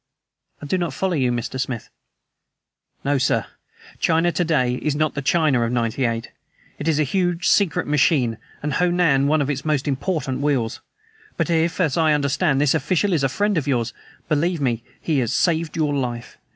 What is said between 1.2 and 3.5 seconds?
Mr. Smith." "No, sir.